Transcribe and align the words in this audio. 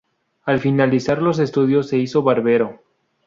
Al 0.45 0.59
finalizar 0.59 1.21
los 1.21 1.37
estudios 1.37 1.87
se 1.89 1.99
hizo 1.99 2.23
barbero. 2.23 2.79